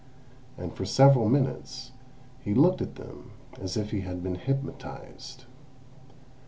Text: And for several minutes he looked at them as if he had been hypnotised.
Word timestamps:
And 0.57 0.73
for 0.73 0.83
several 0.83 1.29
minutes 1.29 1.91
he 2.43 2.55
looked 2.55 2.81
at 2.81 2.95
them 2.95 3.33
as 3.59 3.77
if 3.77 3.91
he 3.91 4.01
had 4.01 4.23
been 4.23 4.33
hypnotised. 4.33 5.45